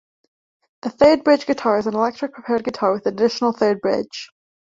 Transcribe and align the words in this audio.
The 0.81 0.89
third-bridge 0.89 1.45
guitar 1.45 1.77
is 1.77 1.85
an 1.85 1.93
electric 1.93 2.33
prepared 2.33 2.63
guitar 2.63 2.91
with 2.93 3.05
an 3.05 3.13
additional, 3.13 3.51
third 3.53 3.81
bridge. 3.81 4.31